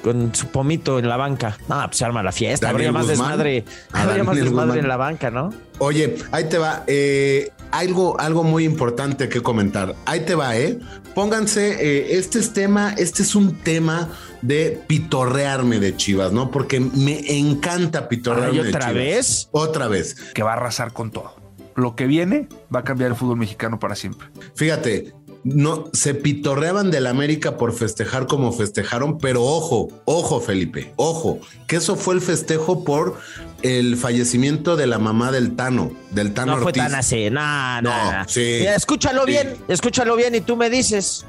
con 0.03 0.35
su 0.35 0.49
pomito 0.49 0.99
en 0.99 1.09
la 1.09 1.17
banca. 1.17 1.57
No, 1.69 1.83
pues 1.87 1.97
se 1.99 2.05
arma 2.05 2.23
la 2.23 2.33
fiesta. 2.33 2.67
Daniel 2.67 2.89
habría 2.89 2.93
más 2.93 3.09
Guzmán. 3.09 3.29
desmadre. 3.31 3.65
Ah, 3.93 4.03
habría 4.03 4.25
más 4.25 4.37
desmadre 4.37 4.67
Guzmán. 4.67 4.79
en 4.79 4.89
la 4.89 4.97
banca, 4.97 5.31
¿no? 5.31 5.51
Oye, 5.79 6.17
ahí 6.33 6.45
te 6.49 6.59
va. 6.59 6.85
eh, 6.87 7.51
algo, 7.71 8.21
algo 8.21 8.45
muy 8.45 8.65
importante 8.65 9.29
que 9.31 9.41
comentar. 9.43 9.95
Ahí 10.05 10.21
te 10.21 10.35
va, 10.35 10.57
¿eh? 10.59 10.79
Pónganse, 11.15 11.71
eh, 11.81 12.19
este 12.19 12.39
es 12.39 12.53
tema, 12.53 12.95
este 12.99 13.23
es 13.23 13.35
un 13.35 13.55
tema 13.61 14.11
de 14.43 14.79
pitorrearme 14.87 15.79
de 15.81 15.97
Chivas, 15.97 16.33
¿no? 16.33 16.51
Porque 16.51 16.81
me 16.81 17.21
encanta 17.39 18.09
pitorrearme 18.09 18.59
Ay, 18.59 18.63
de 18.65 18.69
¿otra 18.71 18.81
Chivas. 18.89 18.95
vez? 18.95 19.49
Otra 19.53 19.89
vez. 19.89 20.15
que 20.35 20.43
va 20.43 20.51
a 20.51 20.57
arrasar 20.57 20.93
con 20.93 21.11
todo. 21.11 21.35
Lo 21.75 21.97
que 21.97 22.07
viene 22.07 22.49
va 22.75 22.81
a 22.81 22.85
cambiar 22.85 23.11
el 23.13 23.17
fútbol 23.17 23.39
mexicano 23.39 23.79
para 23.79 23.95
siempre. 23.95 24.29
Fíjate, 24.55 25.15
no 25.45 25.91
se 25.93 26.15
pitorreaban 26.15 26.91
del 26.91 27.07
América 27.07 27.57
por 27.57 27.73
festejar 27.75 28.27
como 28.27 28.53
festejaron, 28.53 29.19
pero 29.19 29.43
ojo, 29.43 29.89
ojo, 30.05 30.41
Felipe, 30.41 30.93
ojo, 30.97 31.41
que 31.67 31.77
eso 31.77 31.97
fue 31.97 32.15
el 32.15 32.21
festejo 32.21 32.85
por 32.85 33.19
el 33.63 33.97
fallecimiento 33.97 34.77
de 34.77 34.87
la 34.87 34.99
mamá 34.99 35.31
del 35.33 35.55
Tano, 35.57 35.93
del 36.11 36.33
Tano 36.35 36.53
No 36.53 36.59
fue 36.59 36.67
Ortiz. 36.69 36.83
tan 36.83 36.95
así. 36.95 37.31
No, 37.31 37.83
no. 37.83 37.91
No, 37.91 38.13
no. 38.21 38.29
sí. 38.29 38.57
Mira, 38.61 38.75
escúchalo 38.77 39.23
Sí. 39.25 39.31
bien, 39.33 39.57
escúchalo 39.69 40.17
bien 40.17 40.35
y 40.35 40.41
tú 40.41 40.57
me 40.57 40.71
dices. 40.71 41.25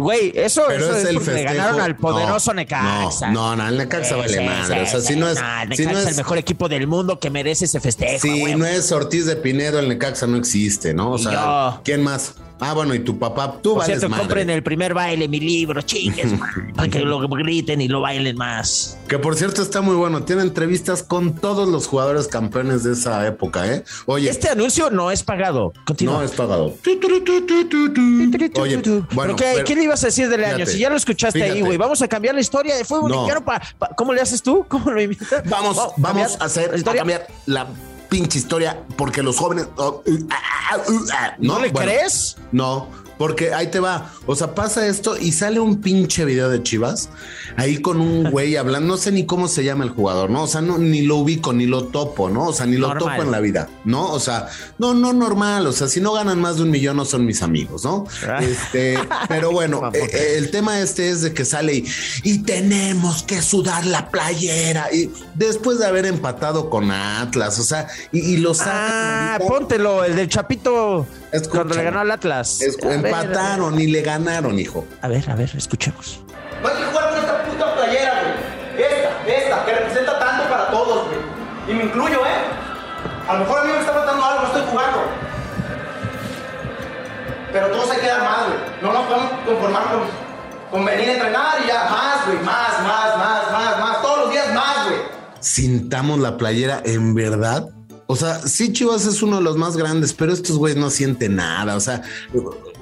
Güey, 0.00 0.32
eso, 0.34 0.64
Pero 0.66 0.86
eso 0.86 0.96
es 0.96 1.04
el 1.04 1.14
porque 1.14 1.30
le 1.30 1.36
festejo. 1.38 1.54
ganaron 1.56 1.80
al 1.80 1.96
poderoso 1.96 2.50
No, 2.52 2.56
Necaxa. 2.56 3.30
No, 3.30 3.56
no, 3.56 3.68
el 3.68 3.76
Necaxa 3.78 4.16
vale 4.16 4.40
madre. 4.44 4.82
O 4.82 4.86
sea, 4.86 5.00
si 5.00 5.16
no 5.16 5.28
es. 5.28 5.36
nah, 5.40 5.62
el 5.62 5.76
si 5.76 5.86
no 5.86 5.98
es 5.98 6.06
el 6.06 6.16
mejor 6.16 6.38
equipo 6.38 6.68
del 6.68 6.86
mundo 6.86 7.18
que 7.18 7.30
merece 7.30 7.64
ese 7.66 7.80
festejo. 7.80 8.20
si 8.20 8.40
güey. 8.40 8.54
no 8.54 8.66
es 8.66 8.90
Ortiz 8.92 9.26
de 9.26 9.36
Pinedo, 9.36 9.78
el 9.78 9.88
Necaxa 9.88 10.26
no 10.26 10.36
existe, 10.36 10.94
¿no? 10.94 11.12
O 11.12 11.18
sea, 11.18 11.32
yo. 11.32 11.80
¿quién 11.84 12.02
más? 12.02 12.34
Ah, 12.60 12.74
bueno, 12.74 12.94
y 12.94 13.00
tu 13.00 13.18
papá, 13.18 13.54
tú 13.62 13.70
Por 13.70 13.78
vales 13.80 13.98
cierto, 13.98 14.08
madre. 14.08 14.22
compren 14.24 14.50
el 14.50 14.62
primer 14.62 14.94
baile, 14.94 15.28
mi 15.28 15.40
libro, 15.40 15.80
chingues, 15.82 16.32
man, 16.38 16.72
para 16.76 16.88
que 16.88 17.00
lo 17.00 17.18
griten 17.28 17.80
y 17.80 17.88
lo 17.88 18.00
bailen 18.00 18.36
más. 18.36 18.98
Que 19.08 19.18
por 19.18 19.34
cierto 19.36 19.62
está 19.62 19.80
muy 19.80 19.94
bueno. 19.96 20.22
Tiene 20.24 20.42
entrevistas 20.42 21.02
con 21.02 21.34
todos 21.34 21.68
los 21.68 21.86
jugadores 21.86 22.28
campeones 22.28 22.84
de 22.84 22.92
esa 22.92 23.26
época, 23.26 23.66
¿eh? 23.66 23.84
Oye, 24.06 24.28
Este 24.30 24.48
anuncio 24.48 24.90
no 24.90 25.10
es 25.10 25.22
pagado. 25.22 25.72
Continúa. 25.84 26.18
no 26.18 26.22
es 26.22 26.30
pagado. 26.32 26.74
Oye, 28.60 28.76
bueno, 29.12 29.34
¿Pero 29.34 29.36
qué, 29.36 29.44
pero- 29.54 29.64
qué 29.64 29.74
le 29.74 29.84
ibas 29.84 30.02
a 30.02 30.06
decir 30.06 30.28
del 30.28 30.44
año? 30.44 30.54
Fíjate, 30.56 30.72
Si 30.72 30.78
ya 30.78 30.90
lo 30.90 30.96
escuchaste 30.96 31.42
ahí, 31.42 31.60
güey. 31.60 31.76
Vamos 31.76 32.02
a 32.02 32.08
cambiar 32.08 32.34
la 32.34 32.40
historia 32.40 32.76
de 32.76 32.84
fútbol 32.84 33.10
No. 33.10 33.16
mexicano 33.22 33.44
para, 33.44 33.62
¿Cómo 33.96 34.12
le 34.12 34.20
haces 34.20 34.42
tú? 34.42 34.64
¿Cómo 34.68 34.90
lo 34.90 35.00
invitas? 35.00 35.42
Vamos, 35.48 35.76
vamos 35.96 36.36
a 36.40 36.44
hacer, 36.44 36.72
a 36.72 36.76
historia. 36.76 37.00
cambiar 37.00 37.26
la 37.46 37.66
pinche 38.10 38.38
historia 38.38 38.84
porque 38.96 39.22
los 39.22 39.38
jóvenes. 39.38 39.68
oh, 39.76 40.02
uh, 40.06 40.26
ah, 40.30 40.42
ah, 40.72 40.76
uh, 40.86 41.06
ah. 41.14 41.34
¿No 41.38 41.58
le 41.58 41.72
crees? 41.72 42.36
No, 42.52 42.88
porque 43.20 43.52
ahí 43.52 43.66
te 43.66 43.80
va. 43.80 44.10
O 44.24 44.34
sea, 44.34 44.54
pasa 44.54 44.86
esto 44.86 45.18
y 45.18 45.32
sale 45.32 45.60
un 45.60 45.82
pinche 45.82 46.24
video 46.24 46.48
de 46.48 46.62
Chivas 46.62 47.10
ahí 47.58 47.76
con 47.76 48.00
un 48.00 48.24
güey 48.30 48.56
hablando. 48.56 48.88
No 48.88 48.96
sé 48.96 49.12
ni 49.12 49.26
cómo 49.26 49.46
se 49.46 49.62
llama 49.62 49.84
el 49.84 49.90
jugador, 49.90 50.30
¿no? 50.30 50.44
O 50.44 50.46
sea, 50.46 50.62
no, 50.62 50.78
ni 50.78 51.02
lo 51.02 51.16
ubico, 51.16 51.52
ni 51.52 51.66
lo 51.66 51.84
topo, 51.84 52.30
¿no? 52.30 52.46
O 52.46 52.52
sea, 52.54 52.64
ni 52.64 52.78
lo 52.78 52.88
Normal. 52.88 53.16
topo 53.16 53.22
en 53.22 53.30
la 53.30 53.40
vida, 53.40 53.68
¿no? 53.84 54.10
O 54.10 54.18
sea, 54.18 54.48
no, 54.78 54.94
no 54.94 55.12
normal. 55.12 55.66
O 55.66 55.72
sea, 55.72 55.86
si 55.86 56.00
no 56.00 56.14
ganan 56.14 56.40
más 56.40 56.56
de 56.56 56.62
un 56.62 56.70
millón, 56.70 56.96
no 56.96 57.04
son 57.04 57.26
mis 57.26 57.42
amigos, 57.42 57.84
¿no? 57.84 58.06
Ah. 58.26 58.42
Este, 58.42 58.98
pero 59.28 59.50
bueno, 59.52 59.90
eh, 59.92 60.36
el 60.38 60.50
tema 60.50 60.80
este 60.80 61.10
es 61.10 61.20
de 61.20 61.34
que 61.34 61.44
sale 61.44 61.74
y, 61.74 61.84
y 62.24 62.38
tenemos 62.38 63.22
que 63.22 63.42
sudar 63.42 63.84
la 63.84 64.08
playera. 64.08 64.88
Y 64.94 65.10
después 65.34 65.78
de 65.78 65.84
haber 65.84 66.06
empatado 66.06 66.70
con 66.70 66.90
Atlas, 66.90 67.58
o 67.58 67.64
sea, 67.64 67.86
y, 68.12 68.20
y 68.20 68.36
lo 68.38 68.54
sacan 68.54 68.72
Ah, 68.72 69.38
póntelo, 69.46 70.04
el 70.06 70.16
del 70.16 70.30
Chapito 70.30 71.06
Escúchame. 71.32 71.50
cuando 71.50 71.74
le 71.76 71.82
ganó 71.84 72.00
al 72.00 72.10
Atlas. 72.10 72.60
Es- 72.60 72.76
A 72.82 72.86
ver, 72.88 73.06
empataron 73.06 73.80
y 73.80 73.86
le 73.86 74.02
ganaron, 74.02 74.58
hijo. 74.58 74.86
A 75.02 75.08
ver, 75.08 75.28
a 75.30 75.34
ver, 75.34 75.50
escuchemos. 75.56 76.20
No 76.62 76.68
hay 76.68 76.76
que 76.76 76.84
jugar 76.84 77.10
con 77.10 77.18
esta 77.18 77.42
puta 77.44 77.74
playera, 77.74 78.12
güey. 78.22 78.84
Esta, 78.86 79.26
esta, 79.26 79.64
que 79.64 79.72
representa 79.74 80.18
tanto 80.18 80.48
para 80.48 80.70
todos, 80.70 81.06
güey. 81.06 81.18
Y 81.68 81.74
me 81.74 81.84
incluyo, 81.84 82.18
¿eh? 82.26 83.28
A 83.28 83.34
lo 83.34 83.40
mejor 83.40 83.60
a 83.60 83.64
mí 83.64 83.72
me 83.72 83.80
está 83.80 83.92
faltando 83.92 84.24
algo, 84.24 84.46
estoy 84.46 84.62
jugando. 84.70 84.98
Pero 87.52 87.66
todos 87.68 87.90
hay 87.90 88.00
que 88.00 88.06
dar 88.06 88.22
más, 88.22 88.46
güey. 88.46 88.58
No 88.82 88.92
nos 88.92 89.06
podemos 89.06 89.30
conformar 89.46 89.82
con, 89.84 90.00
con 90.70 90.84
venir 90.84 91.10
a 91.10 91.12
entrenar 91.14 91.58
y 91.64 91.66
ya 91.68 91.84
más, 91.90 92.26
güey. 92.26 92.38
Más, 92.38 92.82
más, 92.82 93.16
más, 93.18 93.52
más, 93.52 93.80
más. 93.80 94.02
Todos 94.02 94.18
los 94.20 94.30
días 94.30 94.54
más, 94.54 94.86
güey. 94.88 95.00
Sintamos 95.40 96.18
la 96.20 96.36
playera, 96.36 96.80
en 96.84 97.14
verdad. 97.14 97.64
O 98.10 98.16
sea, 98.16 98.40
sí, 98.44 98.72
Chivas 98.72 99.06
es 99.06 99.22
uno 99.22 99.36
de 99.36 99.42
los 99.44 99.56
más 99.56 99.76
grandes, 99.76 100.12
pero 100.12 100.32
estos 100.32 100.58
güeyes 100.58 100.76
no 100.76 100.90
sienten 100.90 101.36
nada. 101.36 101.76
O 101.76 101.80
sea, 101.80 102.02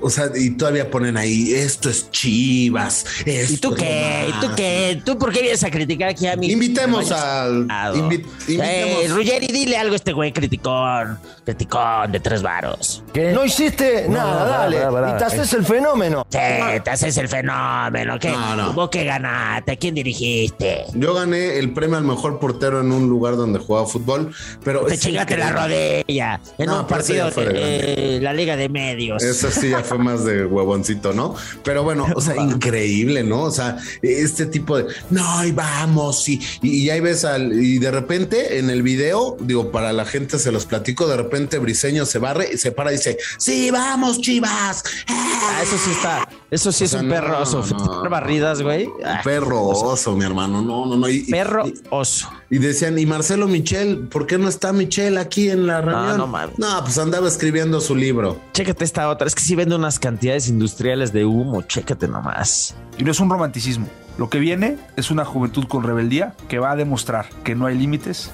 o 0.00 0.10
sea, 0.10 0.26
y 0.34 0.50
todavía 0.50 0.90
ponen 0.90 1.16
ahí, 1.16 1.52
esto 1.54 1.88
es 1.90 2.10
Chivas. 2.10 3.04
Esto 3.24 3.52
¿Y 3.52 3.56
tú 3.58 3.74
qué? 3.74 4.26
¿Y 4.28 4.32
tú 4.40 4.46
más". 4.48 4.56
qué? 4.56 5.02
¿Tú 5.04 5.18
por 5.18 5.32
qué 5.32 5.42
vienes 5.42 5.62
a 5.64 5.70
criticar 5.70 6.08
aquí 6.10 6.26
a 6.26 6.36
mí? 6.36 6.50
Invitemos 6.50 7.10
al. 7.12 7.66
invi- 7.68 8.24
invitemos. 8.48 9.04
Eh, 9.04 9.06
Ruggeri, 9.08 9.46
dile 9.48 9.76
algo 9.76 9.92
a 9.94 9.96
este 9.96 10.12
güey 10.12 10.32
criticón. 10.32 11.18
Criticón 11.44 12.12
de 12.12 12.20
tres 12.20 12.42
varos. 12.42 13.02
No 13.32 13.44
hiciste 13.44 14.04
No, 14.08 14.14
nada, 14.16 14.46
dale. 14.58 14.76
pará, 14.78 14.90
pará. 14.92 15.14
Y 15.14 15.18
te 15.18 15.24
haces 15.24 15.52
el 15.54 15.64
fenómeno. 15.64 16.26
Sí, 16.30 16.38
te 16.84 16.90
haces 16.90 17.16
el 17.16 17.28
fenómeno. 17.28 18.18
¿Qué? 18.18 18.30
No, 18.30 18.54
no. 18.56 18.72
¿Vos 18.74 18.90
qué 18.90 19.04
ganaste? 19.04 19.72
¿A 19.72 19.76
quién 19.76 19.94
dirigiste? 19.94 20.84
Yo 20.94 21.14
gané 21.14 21.58
el 21.58 21.72
premio 21.72 21.96
al 21.96 22.04
mejor 22.04 22.38
portero 22.38 22.80
en 22.80 22.92
un 22.92 23.08
lugar 23.08 23.36
donde 23.36 23.58
jugaba 23.58 23.86
fútbol, 23.86 24.32
pero. 24.62 24.84
Te 24.84 24.98
chingaste 24.98 25.36
la 25.36 25.50
rodilla 25.52 26.40
en 26.58 26.66
No, 26.66 26.80
un 26.80 26.86
partido 26.86 27.30
de 27.30 27.44
de 27.48 28.16
eh, 28.16 28.20
la 28.20 28.32
Liga 28.32 28.56
de 28.56 28.68
Medios. 28.68 29.22
Eso 29.22 29.50
sí 29.50 29.70
ya 29.70 29.82
fue 29.88 29.98
más 29.98 30.24
de 30.24 30.44
huevoncito, 30.46 31.12
¿no? 31.12 31.34
Pero 31.64 31.82
bueno, 31.82 32.06
o 32.14 32.20
sea, 32.20 32.36
increíble, 32.42 33.22
¿no? 33.22 33.42
O 33.42 33.50
sea, 33.50 33.78
este 34.02 34.46
tipo 34.46 34.76
de 34.76 34.86
no, 35.10 35.44
y 35.44 35.52
vamos, 35.52 36.28
y, 36.28 36.40
y, 36.62 36.90
ahí 36.90 37.00
ves 37.00 37.24
al, 37.24 37.52
y 37.52 37.78
de 37.78 37.90
repente 37.90 38.58
en 38.58 38.70
el 38.70 38.82
video, 38.82 39.36
digo, 39.40 39.70
para 39.70 39.92
la 39.92 40.04
gente 40.04 40.38
se 40.38 40.52
los 40.52 40.66
platico, 40.66 41.06
de 41.06 41.16
repente 41.16 41.58
Briseño 41.58 42.06
se 42.06 42.18
barre 42.18 42.50
y 42.52 42.58
se 42.58 42.72
para 42.72 42.92
y 42.92 42.96
dice, 42.96 43.18
sí, 43.38 43.70
vamos, 43.70 44.20
chivas. 44.20 44.82
Ah, 45.08 45.60
eso 45.62 45.76
sí 45.78 45.90
está. 45.90 46.28
Eso 46.50 46.72
sí 46.72 46.84
O 46.84 46.86
es 46.86 46.90
sea, 46.92 47.00
un 47.00 47.08
no, 47.08 47.14
perro 47.14 47.40
oso. 47.40 47.64
no. 47.70 48.08
barridas, 48.10 48.62
güey. 48.62 48.88
Ah, 49.04 49.20
Perro 49.22 49.62
oso, 49.62 50.16
mi 50.16 50.24
hermano, 50.24 50.62
no, 50.62 50.86
no, 50.86 50.96
no. 50.96 51.08
Y, 51.08 51.24
Perro 51.24 51.64
oso. 51.90 52.28
Y 52.50 52.58
decían, 52.58 52.98
y 52.98 53.04
Marcelo 53.04 53.46
Michel, 53.46 54.08
¿por 54.08 54.26
qué 54.26 54.38
no 54.38 54.48
está 54.48 54.72
Michel 54.72 55.18
aquí 55.18 55.50
en 55.50 55.66
la 55.66 55.80
reunión? 55.82 56.16
no 56.16 56.26
mames. 56.26 56.58
No, 56.58 56.82
pues 56.82 56.96
andaba 56.98 57.28
escribiendo 57.28 57.80
su 57.80 57.94
libro. 57.94 58.40
Chécate 58.52 58.84
esta 58.84 59.08
otra. 59.10 59.26
Es 59.26 59.34
que 59.34 59.42
sí 59.42 59.54
vende 59.54 59.74
unas 59.74 59.98
cantidades 59.98 60.48
industriales 60.48 61.12
de 61.12 61.26
humo. 61.26 61.62
Chécate 61.62 62.08
nomás. 62.08 62.74
Y 62.96 63.04
no 63.04 63.10
es 63.10 63.20
un 63.20 63.28
romanticismo. 63.28 63.86
Lo 64.18 64.28
que 64.28 64.40
viene 64.40 64.76
es 64.96 65.10
una 65.12 65.24
juventud 65.24 65.66
con 65.68 65.84
rebeldía 65.84 66.34
que 66.48 66.58
va 66.58 66.72
a 66.72 66.76
demostrar 66.76 67.26
que 67.44 67.54
no 67.54 67.66
hay 67.66 67.78
límites. 67.78 68.30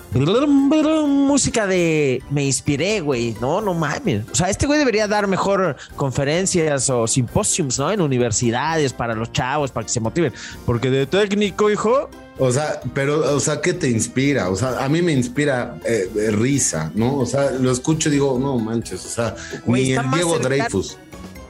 Música 1.07 1.67
de 1.67 2.23
me 2.31 2.45
inspiré, 2.45 3.01
güey. 3.01 3.37
No, 3.41 3.61
no 3.61 3.75
mames. 3.75 4.25
O 4.33 4.35
sea, 4.35 4.49
este 4.49 4.67
güey 4.67 4.79
debería 4.79 5.07
dar 5.09 5.27
mejor 5.27 5.77
conferencias 5.97 6.89
o 6.91 7.07
simposiums, 7.07 7.79
¿no? 7.79 7.91
En 7.91 8.01
universidades 8.01 8.93
para 8.93 9.15
los 9.15 9.31
chavos, 9.33 9.71
para 9.71 9.87
que 9.87 9.93
se 9.93 10.01
motiven. 10.01 10.33
Porque 10.65 10.91
de 10.91 11.07
técnico, 11.07 11.71
hijo. 11.71 12.09
O 12.39 12.51
sea, 12.51 12.81
pero, 12.95 13.35
o 13.35 13.39
sea, 13.39 13.61
¿qué 13.61 13.75
te 13.75 13.89
inspira? 13.89 14.49
O 14.51 14.57
sea, 14.57 14.85
a 14.85 14.89
mí 14.89 15.03
me 15.03 15.13
inspira 15.13 15.77
eh, 15.85 16.11
eh, 16.17 16.31
risa, 16.33 16.91
¿no? 16.95 17.19
O 17.19 17.27
sea, 17.27 17.51
lo 17.53 17.71
escucho 17.71 18.09
y 18.09 18.13
digo, 18.13 18.39
no 18.41 18.59
manches, 18.59 19.05
o 19.05 19.09
sea, 19.09 19.37
Güey, 19.65 19.85
ni 19.85 19.93
el 19.93 20.11
Diego 20.11 20.33
cercano- 20.39 20.49
Dreyfus. 20.49 20.99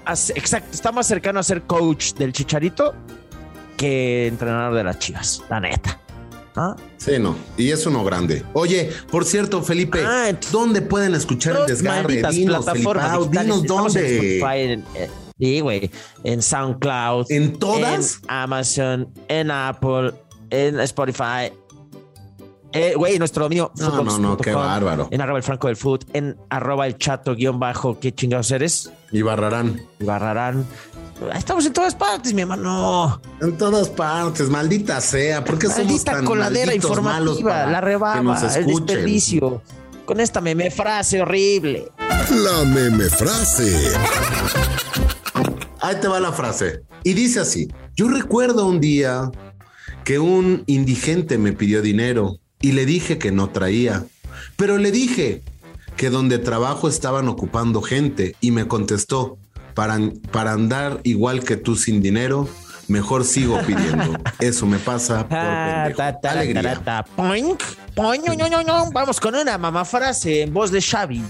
a 0.04 0.12
Exacto. 0.12 0.68
Está 0.72 0.92
más 0.92 1.06
cercano 1.06 1.40
a 1.40 1.42
ser 1.42 1.62
coach 1.62 2.12
del 2.14 2.32
chicharito 2.34 2.94
que 3.76 4.26
entrenador 4.26 4.74
de 4.74 4.84
las 4.84 4.98
chivas. 4.98 5.42
La 5.50 5.60
neta. 5.60 6.00
¿Ah? 6.56 6.76
Sí, 6.98 7.18
no. 7.18 7.34
Y 7.56 7.70
es 7.70 7.84
uno 7.86 8.04
grande. 8.04 8.44
Oye, 8.52 8.90
por 9.10 9.24
cierto, 9.24 9.62
Felipe, 9.62 10.04
Ah, 10.06 10.28
¿dónde 10.52 10.82
pueden 10.82 11.14
escuchar 11.14 11.56
el 11.56 11.66
desgarre? 11.66 12.22
Dinos, 12.30 12.64
plataformas 12.64 13.04
Felipao, 13.06 13.24
digitales. 13.24 13.42
dinos 13.44 13.60
en 13.60 13.66
dónde. 13.66 14.36
Spotify, 14.38 14.60
en- 14.72 14.84
eh, 14.94 15.10
Sí, 15.36 15.60
güey. 15.60 15.90
En 16.22 16.42
SoundCloud. 16.42 17.26
¿En 17.30 17.58
todas? 17.58 18.20
En 18.22 18.30
Amazon, 18.30 19.08
en 19.26 19.50
Apple, 19.50 20.12
en 20.50 20.78
Spotify. 20.78 21.50
Eh, 22.72 22.94
Güey, 22.96 23.18
nuestro 23.18 23.44
dominio. 23.44 23.70
No, 23.78 24.02
no, 24.02 24.18
no, 24.18 24.36
qué 24.36 24.52
com, 24.52 24.62
bárbaro. 24.62 25.08
En 25.10 25.20
arroba 25.20 25.38
el 25.38 25.44
franco 25.44 25.68
del 25.68 25.76
foot, 25.76 26.04
en 26.12 26.36
arroba 26.50 26.86
el 26.86 26.98
chato 26.98 27.34
guion 27.34 27.58
bajo, 27.60 27.98
¿qué 28.00 28.12
chingados 28.12 28.50
eres? 28.50 28.90
Y 29.12 29.22
Barrarán. 29.22 29.80
Y 30.00 30.04
Barrarán. 30.04 30.66
Estamos 31.34 31.64
en 31.64 31.72
todas 31.72 31.94
partes, 31.94 32.34
mi 32.34 32.42
hermano. 32.42 33.20
En 33.40 33.56
todas 33.56 33.88
partes, 33.88 34.48
maldita 34.48 35.00
sea. 35.00 35.44
¿Por 35.44 35.58
qué 35.58 35.68
somos 35.68 35.86
Maldita 35.86 36.12
tan 36.12 36.24
coladera 36.24 36.74
informativa, 36.74 37.50
para 37.50 37.70
la 37.70 37.80
rebaba, 37.80 38.54
el 38.56 38.66
desperdicio. 38.66 39.62
Con 40.04 40.20
esta 40.20 40.40
meme 40.40 40.70
frase 40.70 41.22
horrible. 41.22 41.88
La 42.30 42.64
meme 42.64 43.04
frase. 43.04 43.92
Ahí 45.80 45.96
te 46.00 46.08
va 46.08 46.20
la 46.20 46.32
frase. 46.32 46.82
Y 47.04 47.14
dice 47.14 47.40
así: 47.40 47.68
Yo 47.94 48.08
recuerdo 48.08 48.66
un 48.66 48.80
día 48.80 49.30
que 50.04 50.18
un 50.18 50.64
indigente 50.66 51.38
me 51.38 51.52
pidió 51.52 51.80
dinero 51.80 52.38
y 52.60 52.72
le 52.72 52.86
dije 52.86 53.18
que 53.18 53.32
no 53.32 53.50
traía. 53.50 54.04
Pero 54.56 54.78
le 54.78 54.90
dije 54.90 55.42
que 55.96 56.10
donde 56.10 56.38
trabajo 56.38 56.88
estaban 56.88 57.28
ocupando 57.28 57.80
gente 57.80 58.36
y 58.40 58.50
me 58.50 58.68
contestó: 58.68 59.38
para, 59.74 59.98
para 60.30 60.52
andar 60.52 61.00
igual 61.02 61.42
que 61.42 61.56
tú 61.56 61.76
sin 61.76 62.00
dinero, 62.00 62.48
mejor 62.88 63.24
sigo 63.24 63.60
pidiendo. 63.66 64.18
Eso 64.40 64.66
me 64.66 64.78
pasa 64.78 65.26
por 65.28 65.38
Alegría. 66.30 66.80
Vamos 68.92 69.20
con 69.20 69.34
una 69.34 69.58
mamá 69.58 69.84
frase 69.84 70.42
en 70.42 70.52
voz 70.52 70.70
de 70.70 70.80
Xavi. 70.80 71.22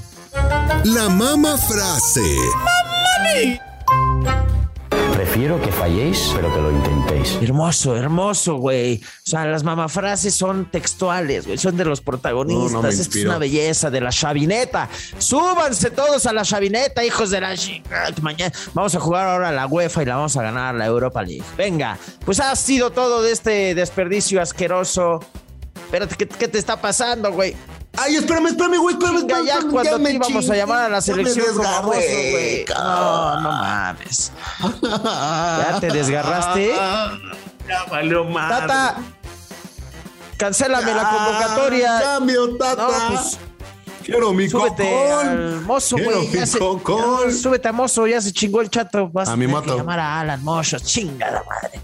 La 0.85 1.09
mama 1.09 1.57
frase. 1.57 2.37
Prefiero 5.35 5.61
que 5.61 5.73
falléis, 5.73 6.31
pero 6.33 6.55
que 6.55 6.61
lo 6.61 6.71
intentéis. 6.71 7.39
Hermoso, 7.43 7.97
hermoso, 7.97 8.55
güey. 8.55 9.03
O 9.03 9.29
sea, 9.29 9.45
las 9.47 9.65
mamafrases 9.65 10.33
son 10.33 10.71
textuales, 10.71 11.45
güey. 11.45 11.59
Son 11.59 11.77
de 11.77 11.85
los 11.85 12.01
protagonistas. 12.01 12.71
No, 12.71 12.83
no 12.83 12.89
es 12.89 13.17
una 13.17 13.39
belleza 13.39 13.91
de 13.91 14.01
la 14.01 14.11
chavineta. 14.11 14.89
Súbanse 15.19 15.91
todos 15.91 16.25
a 16.27 16.33
la 16.33 16.45
chavineta, 16.45 17.05
hijos 17.05 17.31
de 17.31 17.41
la 17.41 17.53
Mañana 18.23 18.55
vamos 18.75 18.95
a 18.95 19.01
jugar 19.01 19.27
ahora 19.27 19.49
a 19.49 19.53
la 19.53 19.67
UEFA 19.67 20.05
y 20.05 20.07
la 20.07 20.15
vamos 20.15 20.37
a 20.37 20.43
ganar 20.45 20.77
la 20.77 20.87
Europa 20.87 21.21
League. 21.21 21.43
Venga, 21.57 21.99
pues 22.25 22.39
ha 22.39 22.55
sido 22.55 22.93
todo 22.93 23.21
de 23.21 23.33
este 23.33 23.75
desperdicio 23.75 24.41
asqueroso. 24.41 25.19
Espérate, 25.75 26.15
¿qué, 26.15 26.29
qué 26.29 26.47
te 26.47 26.59
está 26.59 26.81
pasando, 26.81 27.33
güey? 27.33 27.57
Ay, 27.97 28.17
espérame, 28.17 28.47
espérame, 28.49 28.79
güey, 28.79 28.95
espérame, 28.95 29.19
espérame, 29.19 29.47
ya 29.47 29.61
cuando 29.71 29.99
te 30.03 30.13
íbamos 30.13 30.51
a 30.51 30.57
llamar 30.57 30.83
a 30.85 30.89
la 30.89 31.01
selección 31.01 31.47
como 31.57 31.83
güey. 31.93 32.65
No, 32.69 33.41
no 33.41 33.51
mames. 33.53 34.33
¿Ya 34.83 35.79
te 35.81 35.89
desgarraste? 35.89 36.75
Ya 37.67 37.83
valió 37.91 38.25
más. 38.27 38.51
Tata, 38.61 38.97
cancélame 40.37 40.93
la 40.95 41.09
convocatoria. 41.09 41.99
Cambio, 42.03 42.57
Tata. 42.59 42.83
No, 42.83 43.15
pues, 43.15 43.39
Quiero 44.05 44.35
mi 44.35 44.51
súbete 44.51 44.83
cocón. 44.91 45.29
al 45.29 45.61
mozo, 45.63 45.97
Quiero 45.97 46.21
mi 46.21 46.47
se- 46.47 46.59
cocón. 46.59 47.31
ya, 47.31 47.33
Súbete 47.35 47.69
a 47.69 47.73
mozo, 47.73 48.07
ya 48.07 48.21
se 48.21 48.33
chingó 48.35 48.61
el 48.61 48.69
chato. 48.69 49.09
Vas 49.09 49.31
A 49.31 49.37
mi 49.37 49.47
moto. 49.47 49.79
llamar 49.79 49.99
a 49.99 50.21
Alan 50.21 50.45
Mozo, 50.45 50.79
chinga 50.79 51.31
la 51.31 51.43
madre. 51.45 51.81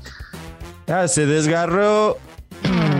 Ya 0.87 1.09
se 1.09 1.25
desgarró. 1.25 2.19